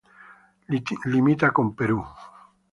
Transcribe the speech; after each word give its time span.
Limita 1.11 1.51
con 1.53 1.75
Perú. 1.75 2.03